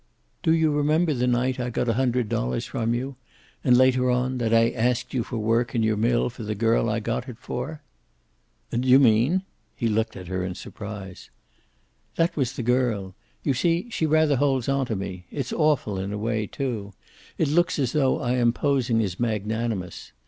[0.41, 3.17] "Do you remember the night I got a hundred dollars from you?
[3.63, 6.89] And later on, that I asked you for work in your mill for the girl
[6.89, 7.83] I got it for?"
[8.71, 9.43] "Do you mean?"
[9.75, 11.29] He looked at her in surprise.
[12.15, 13.13] "That was the girl.
[13.43, 15.27] You see, she rather holds onto me.
[15.29, 16.93] It's awful in a way, too.
[17.37, 20.13] It looks as though I am posing as magnanimous.